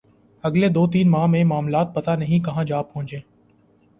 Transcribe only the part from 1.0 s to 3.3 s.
ماہ میں معاملات پتہ نہیں کہاں جا پہنچیں۔